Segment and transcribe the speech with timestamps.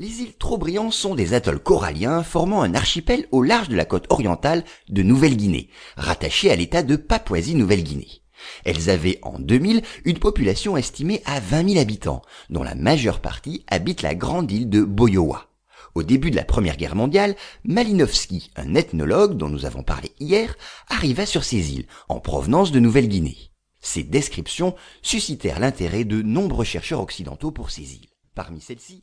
[0.00, 4.06] Les îles Trobriand sont des atolls coralliens formant un archipel au large de la côte
[4.10, 8.22] orientale de Nouvelle-Guinée, rattaché à l'état de Papouasie-Nouvelle-Guinée.
[8.64, 13.64] Elles avaient en 2000 une population estimée à 20 000 habitants, dont la majeure partie
[13.66, 15.48] habite la grande île de Boyowa.
[15.96, 17.34] Au début de la Première Guerre mondiale,
[17.64, 20.54] Malinowski, un ethnologue dont nous avons parlé hier,
[20.86, 23.50] arriva sur ces îles, en provenance de Nouvelle-Guinée.
[23.80, 28.08] Ces descriptions suscitèrent l'intérêt de nombreux chercheurs occidentaux pour ces îles.
[28.36, 29.02] Parmi celles-ci,